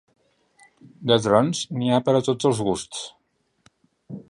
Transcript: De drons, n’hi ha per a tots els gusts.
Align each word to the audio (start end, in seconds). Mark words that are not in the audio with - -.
De 1.11 1.17
drons, 1.25 1.61
n’hi 1.77 1.91
ha 1.97 2.01
per 2.09 2.17
a 2.19 2.23
tots 2.31 2.51
els 2.51 2.65
gusts. 2.71 3.07